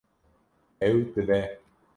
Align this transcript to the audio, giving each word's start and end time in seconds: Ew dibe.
Ew 0.87 0.97
dibe. 1.13 1.41